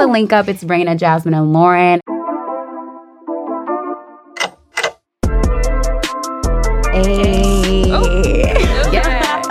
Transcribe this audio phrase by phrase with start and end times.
[0.00, 0.48] a link up.
[0.48, 2.00] It's Reyna, Jasmine, and Lauren.
[6.82, 6.90] Oh.
[6.92, 7.84] Hey.
[8.92, 9.42] Yeah.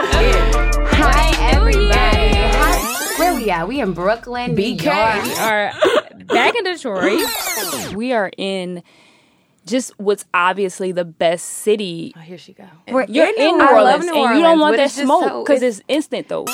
[0.92, 2.34] Hi, everybody.
[2.34, 3.16] Hi.
[3.20, 3.68] Where we at?
[3.68, 4.84] We in Brooklyn, New BK.
[4.84, 5.24] York.
[5.26, 5.72] We are
[6.26, 7.94] back in Detroit.
[7.96, 8.84] We are in
[9.66, 12.14] just what's obviously the best city.
[12.18, 12.66] Oh, here she go.
[12.88, 13.62] You're in, New New Orleans.
[13.62, 15.86] I love Orleans, and you don't want that it's just smoke so- because it's- it's
[15.88, 16.46] instant though.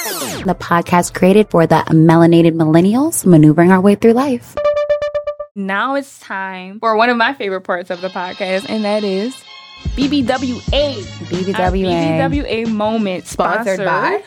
[0.00, 4.56] The podcast created for the melanated millennials maneuvering our way through life.
[5.54, 9.34] Now it's time for one of my favorite parts of the podcast, and that is
[9.88, 10.24] BBWA.
[10.72, 14.22] Our BBWA BBWA moment Sponsored by.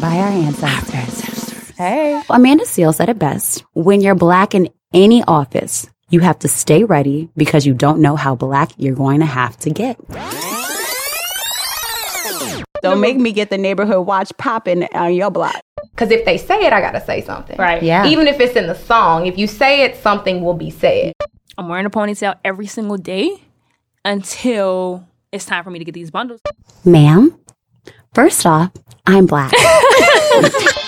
[0.00, 1.70] by our ancestors.
[1.70, 2.22] Hey.
[2.30, 3.64] Amanda Seales said it best.
[3.72, 8.14] When you're black in any office, you have to stay ready because you don't know
[8.14, 9.98] how black you're going to have to get.
[12.82, 15.60] Don't make me get the neighborhood watch popping on your block.
[15.90, 17.56] Because if they say it, I got to say something.
[17.56, 17.82] Right.
[17.82, 18.06] Yeah.
[18.06, 21.12] Even if it's in the song, if you say it, something will be said.
[21.58, 23.42] I'm wearing a ponytail every single day
[24.04, 26.40] until it's time for me to get these bundles.
[26.84, 27.38] Ma'am,
[28.14, 28.72] first off,
[29.06, 29.52] I'm black.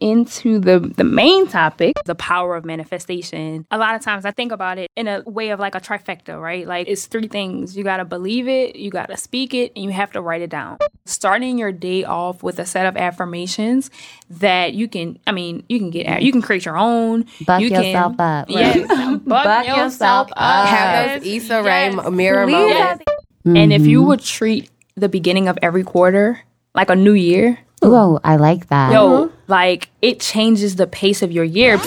[0.00, 3.66] into the the main topic, the power of manifestation.
[3.70, 6.40] A lot of times I think about it in a way of like a trifecta,
[6.40, 6.66] right?
[6.66, 7.76] Like it's three things.
[7.76, 10.42] You got to believe it, you got to speak it, and you have to write
[10.42, 10.78] it down.
[11.06, 13.90] Starting your day off with a set of affirmations
[14.30, 17.26] that you can I mean, you can get at, you can create your own.
[17.46, 18.48] Buck you yourself up.
[18.50, 20.36] Yes, buck, Buck yourself, yourself up.
[20.36, 20.68] up.
[20.68, 22.10] Have those Issa Rae Yes.
[22.10, 22.52] mirror Please.
[22.52, 23.04] moments.
[23.44, 24.08] And if you mm-hmm.
[24.08, 26.40] would treat the beginning of every quarter
[26.74, 28.92] like a new year, Oh, I like that.
[28.92, 29.33] yo, uh-huh.
[29.46, 31.80] Like it changes the pace of your year.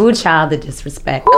[0.00, 1.28] Ooh, child, the disrespect.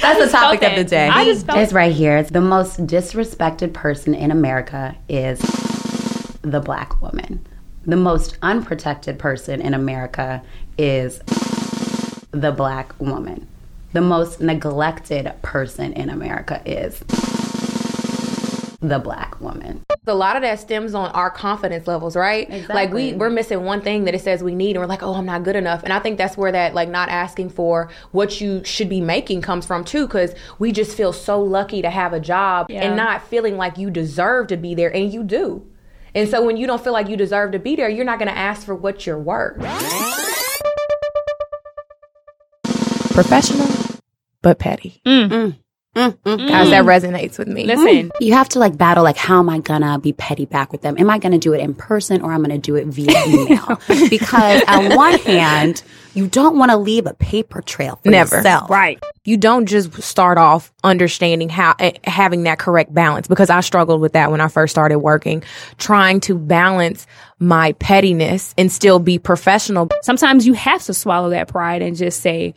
[0.00, 1.08] That's the topic of the day.
[1.08, 2.22] I just It's right here.
[2.22, 5.40] The most disrespected person in America is
[6.42, 7.44] the black woman.
[7.84, 10.42] The most unprotected person in America
[10.76, 11.20] is
[12.30, 13.48] the black woman.
[13.92, 17.00] The most neglected person in America is
[18.80, 19.82] the black woman.
[20.08, 22.68] A lot of that stems on our confidence levels, right?
[22.68, 25.14] Like we we're missing one thing that it says we need, and we're like, oh,
[25.14, 25.82] I'm not good enough.
[25.84, 29.42] And I think that's where that like not asking for what you should be making
[29.42, 32.84] comes from too, because we just feel so lucky to have a job Yeah.
[32.84, 35.66] and not feeling like you deserve to be there, and you do.
[36.14, 38.28] And so when you don't feel like you deserve to be there, you're not going
[38.30, 39.58] to ask for what you're worth.
[43.12, 43.66] professional
[44.42, 45.00] but petty.
[45.04, 45.56] Mm.
[45.96, 46.38] Mm, mm.
[46.38, 46.48] mm.
[46.48, 47.64] Guys, that resonates with me.
[47.64, 50.82] Listen, You have to like battle like how am I gonna be petty back with
[50.82, 50.96] them?
[50.98, 53.80] Am I gonna do it in person or am I'm gonna do it via email?
[54.08, 55.82] because on one hand,
[56.14, 58.36] you don't want to leave a paper trail for Never.
[58.36, 58.70] yourself.
[58.70, 59.02] right.
[59.24, 64.00] You don't just start off understanding how eh, having that correct balance because I struggled
[64.00, 65.42] with that when I first started working,
[65.78, 67.06] trying to balance
[67.40, 69.88] my pettiness and still be professional.
[70.02, 72.54] Sometimes you have to swallow that pride and just say,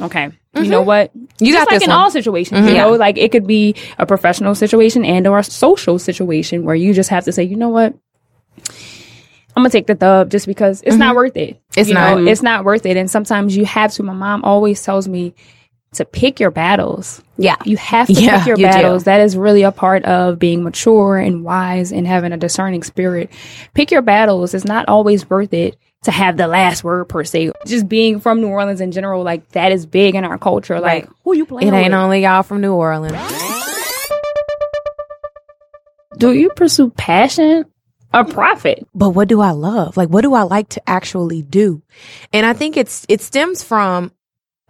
[0.00, 0.86] okay, you know mm-hmm.
[0.86, 1.10] what?
[1.40, 1.98] You Just got like this in one.
[1.98, 2.76] all situations, you mm-hmm.
[2.76, 6.94] know, like it could be a professional situation and or a social situation where you
[6.94, 7.94] just have to say, you know what?
[9.56, 11.16] I'm gonna take the dub just because it's not mm-hmm.
[11.16, 11.60] worth it.
[11.76, 12.18] It's You not.
[12.18, 12.96] know, it's not worth it.
[12.96, 14.02] And sometimes you have to.
[14.02, 15.34] My mom always tells me
[15.94, 17.22] to pick your battles.
[17.36, 17.56] Yeah.
[17.64, 18.70] You have to Yeah, pick your you do.
[18.70, 19.04] battles.
[19.04, 23.30] That is really a part of being mature and wise and having a discerning spirit.
[23.74, 24.54] Pick your battles.
[24.54, 27.52] It's not always worth it to have the last word per se.
[27.66, 30.80] Just being from New Orleans in general, like that is big in our culture.
[30.80, 31.94] Like who you playing It ain't with?
[31.94, 33.16] only y'all from New Orleans.
[36.18, 37.64] Do you pursue passion
[38.12, 38.86] or profit?
[38.94, 39.96] but what do I love?
[39.96, 41.82] Like, what do I like to actually do?
[42.32, 44.12] And I think it's, it stems from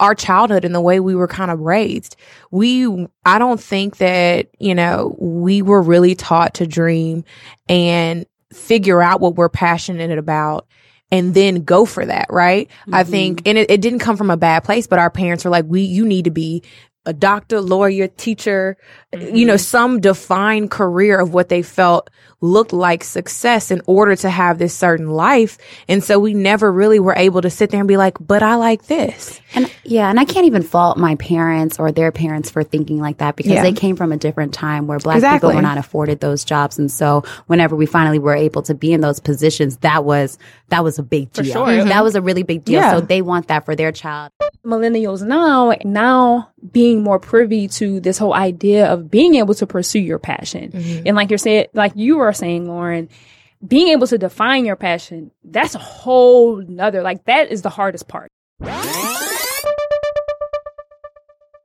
[0.01, 2.17] our childhood and the way we were kind of raised.
[2.51, 7.25] We, I don't think that, you know, we were really taught to dream
[7.69, 10.67] and figure out what we're passionate about
[11.15, 12.69] and then go for that, right?
[12.93, 13.49] I think, mm-hmm.
[13.51, 15.83] and it, it didn't come from a bad place, but our parents were like, we,
[15.83, 16.65] you need to be
[17.07, 18.77] a doctor, lawyer, teacher,
[19.13, 19.59] you know, mm-hmm.
[19.59, 22.09] some defined career of what they felt
[22.41, 25.57] looked like success in order to have this certain life.
[25.89, 28.57] And so we never really were able to sit there and be like, but I
[28.57, 29.41] like this.
[29.55, 33.19] And yeah, and I can't even fault my parents or their parents for thinking like
[33.19, 33.63] that because Yeah.
[33.63, 35.49] they came from a different time where black Exactly.
[35.49, 36.79] people were not afforded those jobs.
[36.79, 40.39] And so whenever we finally were able to be in those positions, that was
[40.69, 41.45] that was a big deal.
[41.45, 41.67] sure.
[41.67, 41.89] Mm-hmm.
[41.89, 42.81] That was a really big deal.
[42.81, 42.93] Yeah.
[42.95, 44.33] So they want that for their child.
[44.65, 50.01] Millennials now now being more privy to this whole idea of being able to pursue
[50.01, 51.07] your passion mm-hmm.
[51.07, 53.09] and like you're saying like you are saying lauren
[53.67, 58.09] being able to define your passion that's a whole nother like that is the hardest
[58.09, 58.31] part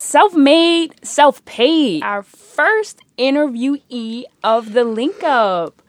[0.09, 2.03] self made, self paid.
[2.03, 5.81] Our first interviewee of the link up.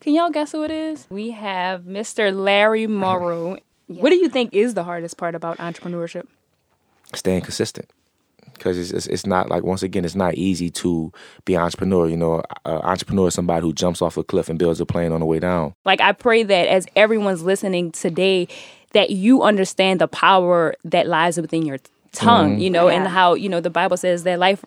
[0.00, 1.06] Can y'all guess who it is?
[1.10, 2.34] We have Mr.
[2.34, 3.58] Larry Morrow.
[3.88, 6.26] What do you think is the hardest part about entrepreneurship?
[7.14, 7.90] Staying consistent.
[8.54, 11.12] Because it's, it's, it's not like once again it's not easy to
[11.44, 12.08] be an entrepreneur.
[12.08, 15.12] You know, an entrepreneur is somebody who jumps off a cliff and builds a plane
[15.12, 15.74] on the way down.
[15.84, 18.48] Like I pray that as everyone's listening today,
[18.92, 21.78] that you understand the power that lies within your
[22.12, 22.52] tongue.
[22.52, 22.60] Mm-hmm.
[22.60, 24.64] You know, and how you know the Bible says that life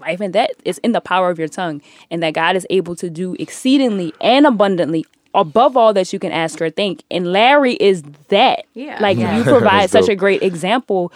[0.00, 2.96] life and death is in the power of your tongue and that God is able
[2.96, 7.02] to do exceedingly and abundantly above all that you can ask or think.
[7.10, 8.64] And Larry is that.
[8.74, 8.98] Yeah.
[9.00, 9.36] Like Yeah.
[9.38, 11.12] you provide such a great example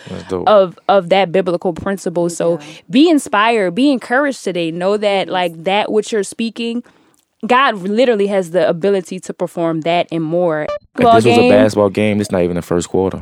[0.47, 2.29] of of that biblical principle.
[2.31, 4.71] So be inspired, be encouraged today.
[4.71, 6.83] Know that like that which you're speaking
[7.47, 10.63] God literally has the ability to perform that and more.
[10.63, 13.19] If Ball this was a basketball game, it's not even the first quarter.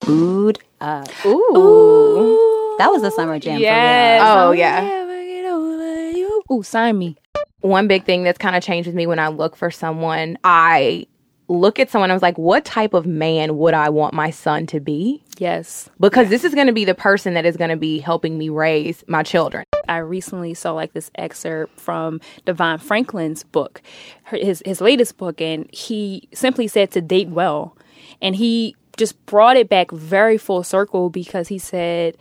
[0.00, 1.08] Booed up.
[1.24, 2.74] Ooh.
[2.78, 4.20] That was the summer jam Yes.
[4.22, 4.80] Oh, I'll yeah.
[4.82, 6.42] never get over you.
[6.52, 7.16] Ooh, sign me.
[7.64, 11.06] One big thing that's kind of changed with me when I look for someone, I
[11.48, 14.66] look at someone, I was like, what type of man would I want my son
[14.66, 15.22] to be?
[15.38, 15.88] Yes.
[15.98, 18.50] Because this is going to be the person that is going to be helping me
[18.50, 19.64] raise my children.
[19.88, 23.80] I recently saw like this excerpt from DeVon Franklin's book,
[24.26, 27.78] his his latest book, and he simply said to date well,
[28.20, 32.18] and he just brought it back very full circle because he said,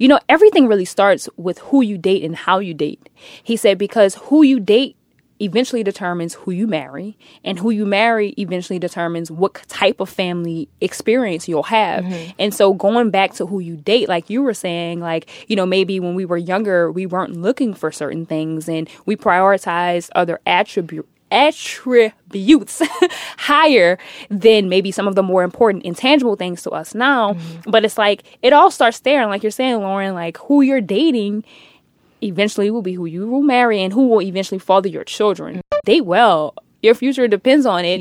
[0.00, 3.08] you know, everything really starts with who you date and how you date.
[3.44, 4.96] He said because who you date
[5.40, 10.68] eventually determines who you marry and who you marry eventually determines what type of family
[10.80, 12.30] experience you'll have mm-hmm.
[12.38, 15.64] and so going back to who you date like you were saying like you know
[15.64, 20.38] maybe when we were younger we weren't looking for certain things and we prioritized other
[20.44, 22.82] attribute attributes
[23.38, 23.98] higher
[24.28, 27.70] than maybe some of the more important intangible things to us now mm-hmm.
[27.70, 30.80] but it's like it all starts there and like you're saying lauren like who you're
[30.80, 31.44] dating
[32.22, 35.60] eventually will be who you will marry and who will eventually father your children.
[35.84, 36.54] Date well.
[36.82, 38.00] Your future depends on it.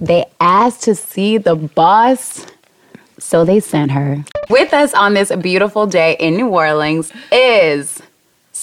[0.00, 2.46] They asked to see the boss,
[3.18, 4.24] so they sent her.
[4.50, 8.02] With us on this beautiful day in New Orleans is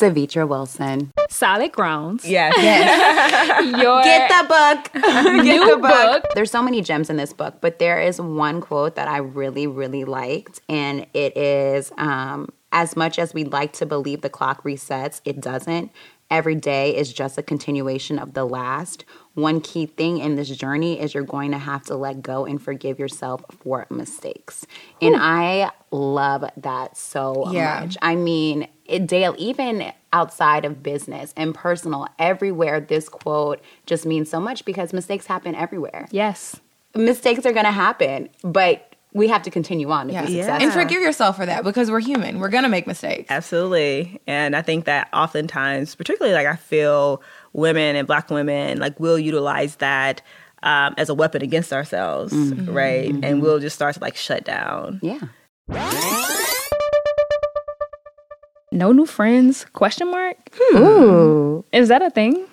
[0.02, 1.12] Savitra Wilson.
[1.30, 2.26] Solid grounds.
[2.32, 3.82] Yes.
[3.82, 5.44] Your Get the book.
[5.44, 6.24] new book.
[6.34, 9.68] There's so many gems in this book, but there is one quote that I really,
[9.68, 14.64] really liked, and it is um, as much as we'd like to believe the clock
[14.64, 15.92] resets, it doesn't.
[16.32, 19.04] Every day is just a continuation of the last.
[19.34, 22.62] One key thing in this journey is you're going to have to let go and
[22.62, 24.66] forgive yourself for mistakes.
[25.02, 27.82] And I love that so Yeah.
[27.82, 27.98] much.
[28.02, 34.30] I mean, it, Dale, even outside of business and personal, everywhere, this quote just means
[34.30, 36.08] so much because mistakes happen everywhere.
[36.12, 36.60] Yes.
[36.96, 40.26] Mistakes are going to happen, but we have to continue on to be Yeah.
[40.26, 40.64] successful.
[40.64, 42.40] And forgive yourself for that because we're human.
[42.40, 43.28] We're gonna make mistakes.
[43.30, 44.22] Absolutely.
[44.28, 47.22] And I think that oftentimes, particularly like I feel
[47.54, 50.22] women and black women like will utilize that
[50.64, 52.72] um, as a weapon against ourselves, mm-hmm.
[52.72, 53.10] right?
[53.10, 53.24] Mm-hmm.
[53.24, 55.00] And we'll just start to like shut down.
[55.02, 55.20] yeah.
[58.72, 59.66] No new friends?
[59.74, 60.38] Question mark.
[60.54, 60.78] Hmm.
[60.78, 61.66] Ooh.
[61.74, 62.46] Is that a thing?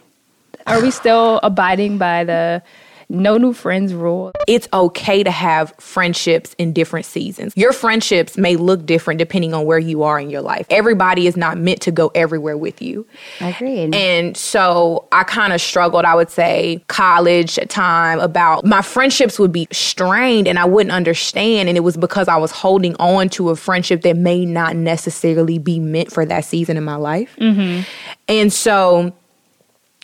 [0.66, 2.62] Are we still abiding by the
[3.08, 4.32] no new friends rule?
[4.48, 7.52] it's okay to have friendships in different seasons.
[7.54, 10.66] Your friendships may look different depending on where you are in your life.
[10.70, 13.06] Everybody is not meant to go everywhere with you.
[13.42, 13.94] Agreed.
[13.94, 19.52] And so I kind of struggled, I would say, college time about my friendships would
[19.52, 21.68] be strained and I wouldn't understand.
[21.68, 25.58] And it was because I was holding on to a friendship that may not necessarily
[25.58, 27.36] be meant for that season in my life.
[27.38, 27.82] Mm-hmm.
[28.28, 29.12] And so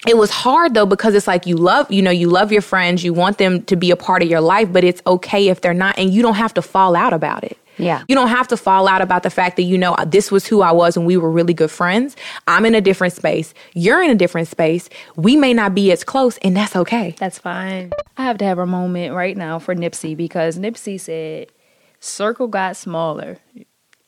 [0.07, 3.03] it was hard though because it's like you love you know you love your friends
[3.05, 5.75] you want them to be a part of your life but it's okay if they're
[5.75, 8.03] not and you don't have to fall out about it Yeah.
[8.09, 10.63] you don't have to fall out about the fact that you know this was who
[10.63, 14.11] i was and we were really good friends i'm in a different space you're in
[14.11, 17.91] a different space we may not be as close and that's okay That's fine.
[18.17, 21.49] I have to have a moment right now for Nipsey because Nipsey said,
[22.01, 23.39] circle got smaller.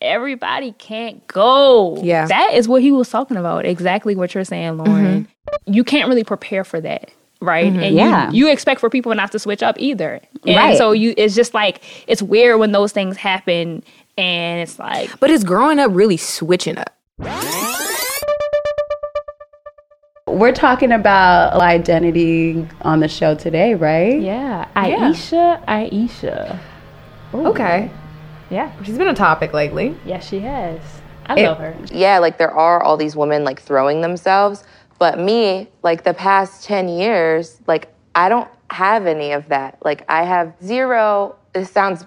[0.00, 1.96] Everybody can't go.
[2.02, 2.26] Yeah.
[2.26, 3.64] That is what he was talking about.
[3.64, 5.24] Exactly what you're saying, Lauren.
[5.24, 5.30] Mm-hmm.
[5.64, 7.10] You can't really prepare for that.
[7.40, 7.72] Right.
[7.72, 7.82] Mm-hmm.
[7.82, 8.30] And Yeah.
[8.30, 10.20] you, expect for people not to switch up either.
[10.46, 10.78] And Right.
[10.78, 13.82] so you it's just like it's weird when those things happen
[14.18, 16.92] and it's like but it's growing up really switching up
[20.28, 24.20] We're talking about identity on the show today, right?
[24.20, 24.66] Yeah.
[24.74, 26.60] Ayesha, Ayesha.
[27.32, 27.90] Okay.
[28.50, 28.70] Yeah.
[28.82, 29.96] She's been a topic lately.
[30.04, 30.80] Yes, she has.
[31.26, 31.74] I love her.
[31.90, 34.62] yeah, like there are all these women like throwing themselves,
[34.98, 39.78] but me, like the past 10 years, like I don't have any of that.
[39.84, 41.36] Like I have zero.
[41.52, 42.06] This sounds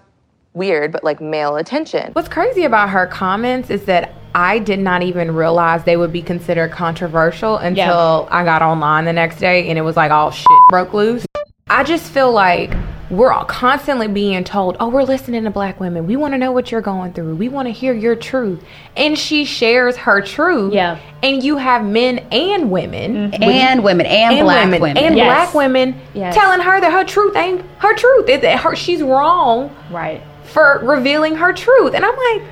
[0.54, 2.12] weird, but like male attention.
[2.14, 6.22] What's crazy about her comments is that I did not even realize they would be
[6.22, 10.46] considered controversial until I got online the next day and it was like all shit
[10.70, 11.26] broke loose.
[11.68, 12.72] I just feel like
[13.10, 16.06] we're all constantly being told, oh, we're listening to black women.
[16.06, 17.36] We want to know what you're going through.
[17.36, 18.64] We want to hear your truth.
[18.96, 20.74] And she shares her truth.
[20.74, 21.00] Yeah.
[21.24, 23.32] And you have men and women.
[23.32, 23.44] Mm-hmm.
[23.44, 24.98] and women and, And black women, women.
[25.04, 25.26] and Yes.
[25.26, 26.36] black women Yes.
[26.36, 28.30] telling her that her truth ain't her truth.
[28.30, 30.22] It, that her, she's wrong Right.
[30.44, 31.94] for revealing her truth.
[31.96, 32.44] And I'm like,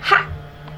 [0.00, 0.26] how?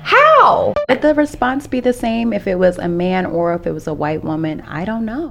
[0.03, 0.75] How?
[0.89, 3.87] Would the response be the same if it was a man or if it was
[3.87, 4.63] a white woman?
[4.67, 5.31] I don't know.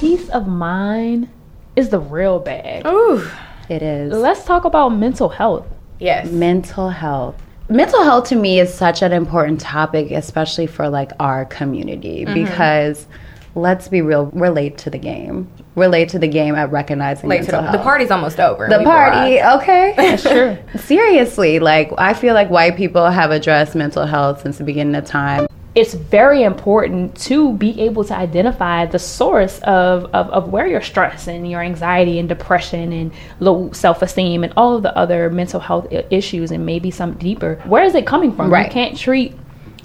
[0.00, 1.28] Peace of mind
[1.76, 2.86] is the real bag.
[2.86, 3.28] Ooh.
[3.68, 4.12] It is.
[4.12, 5.66] Let's talk about mental health.
[5.98, 6.30] Yes.
[6.30, 7.36] mental health
[7.68, 12.42] mental health to me is such an important topic especially for like our community Mm-hmm.
[12.42, 13.06] because
[13.54, 17.28] let's be real we're late to the game we're late to the game at recognizing
[17.28, 18.66] Late to mental the, health the party's almost over.
[18.66, 19.62] the party arrived.
[19.62, 20.56] okay That's true.
[20.80, 25.04] seriously like i feel like white people have addressed mental health since the beginning of
[25.04, 25.46] time
[25.80, 30.82] it's very important to be able to identify the source of, of, of where your
[30.82, 33.10] stress and your anxiety and depression and
[33.40, 37.82] low self-esteem and all of the other mental health issues and maybe some deeper where
[37.84, 38.66] is it coming from Right.
[38.66, 39.34] you can't treat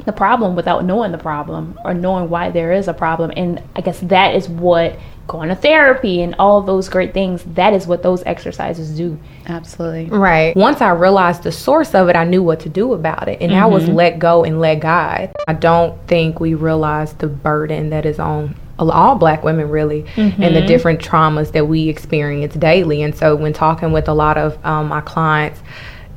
[0.06, 3.82] the problem without knowing the problem or knowing why there is a problem and i
[3.82, 8.04] guess that is what going to therapy and all those great things that is what
[8.04, 9.18] those exercises do
[9.48, 10.56] absolutely Right.
[10.56, 13.42] Once I realized the source of it, I knew what to do about it.
[13.42, 13.94] And I was mm-hmm.
[13.94, 15.32] let go and let God.
[15.48, 20.34] I don't think we realize the burden that is on all black women, really, and
[20.34, 20.68] the mm-hmm.
[20.68, 23.04] different traumas that we experience daily.
[23.04, 25.62] And so, when talking with a lot of um, my clients,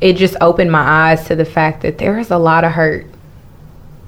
[0.01, 3.07] it just opened my eyes to the fact that there is a lot of hurt.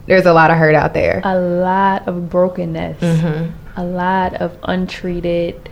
[0.07, 1.21] There's a lot of hurt out there.
[1.23, 3.60] a lot of brokenness, mm-hmm.
[3.77, 5.71] A lot of untreated,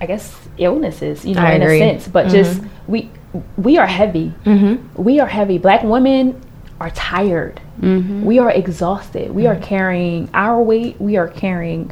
[0.00, 1.24] I guess, illnesses.
[1.24, 1.76] You know, I in agree.
[1.76, 2.92] a sense, but just mm-hmm.
[2.92, 3.10] we
[3.56, 4.32] we are heavy.
[4.44, 5.02] Mm-hmm.
[5.02, 5.58] We are heavy.
[5.58, 6.40] Black women
[6.80, 7.60] are tired.
[7.80, 8.24] Mm-hmm.
[8.24, 9.30] We are exhausted.
[9.30, 11.00] We are carrying our weight.
[11.00, 11.90] We are carrying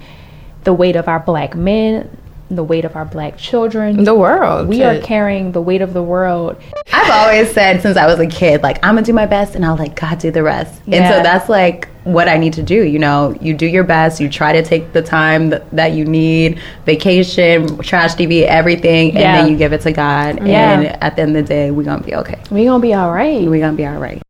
[0.64, 2.16] the weight of our black men,
[2.56, 4.04] the weight of our black children.
[4.04, 4.68] the world.
[4.68, 6.56] we are carrying the weight of the world.
[6.92, 9.64] I've always said since I was a kid, like I'm gonna do my best, and
[9.64, 10.80] I'll let God do the rest.
[10.86, 12.82] And so that's like what I need to do.
[12.84, 14.20] You know, you do your best.
[14.20, 19.18] You try to take the time th- that you need, vacation, trash TV, everything, and
[19.20, 19.36] Yeah.
[19.42, 20.44] then you give it to God.
[20.46, 20.72] Yeah.
[20.80, 22.38] And at the end of the day, we're gonna be okay.
[22.50, 23.42] We gonna be all right.
[23.48, 24.20] We're gonna be all right.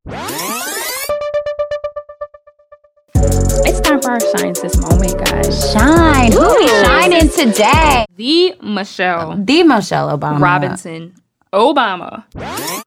[4.14, 5.72] It's time our Shine Sis moment, guys.
[5.72, 6.32] Shine.
[6.32, 8.04] Who we shining today?
[8.16, 10.38] The Michelle The Michelle Obama.
[10.38, 11.14] Robinson
[11.52, 12.24] Obama.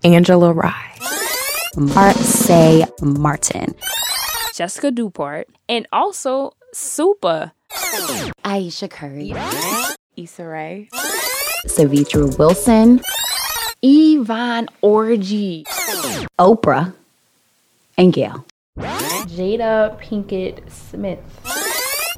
[0.04, 0.92] Angela Rye.
[1.76, 3.74] Marsai Martin.
[4.54, 7.54] Jessica Dupart, and also Supa.
[8.44, 9.34] Ayesha Curry.
[10.16, 10.90] Issa Rae.
[11.66, 13.02] Savitra Wilson.
[13.82, 15.64] Yvonne Orji.
[16.40, 16.94] Oprah.
[17.98, 18.46] And Gayle.
[18.78, 21.20] Jada Pinkett Smith.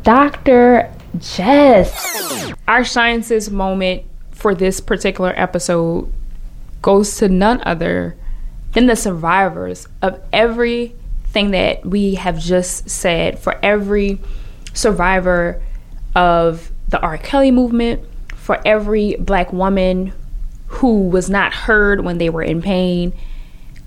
[0.04, 0.92] Dr.
[1.20, 2.52] Jess.
[2.68, 6.12] Our Shine Sis moment for this particular episode
[6.82, 8.16] goes to none other
[8.74, 13.40] than the survivors of everything that we have just said.
[13.40, 14.20] For every
[14.74, 15.62] survivor
[16.16, 17.18] of the R.
[17.18, 18.04] Kelly movement,
[18.36, 20.14] for every black woman
[20.68, 23.14] who was not heard when they were in pain,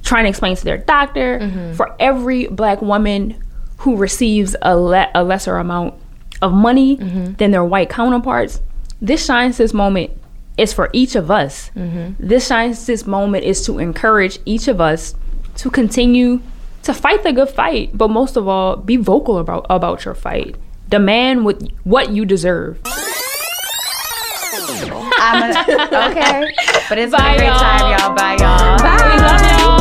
[0.03, 1.75] trying to explain to their doctor, mm-hmm.
[1.75, 3.43] for every black woman
[3.79, 5.95] who receives a, le- a lesser amount
[6.43, 7.33] of money mm-hmm.
[7.35, 8.61] than their white counterparts.
[9.01, 10.11] This Shine Sis moment
[10.57, 11.71] is for each of us.
[11.75, 12.27] Mm-hmm.
[12.27, 15.15] This Shine Sis moment is to encourage each of us
[15.57, 16.41] to continue
[16.83, 20.57] to fight the good fight, but most of all, be vocal about, about your fight.
[20.89, 22.81] Demand what, what you deserve.
[25.23, 26.55] I'm gonna, okay.
[26.89, 27.59] But it's Bye, a great y'all.
[27.59, 28.15] time, y'all.
[28.17, 29.17] Bye, y'all.
[29.17, 29.80] We love y'all.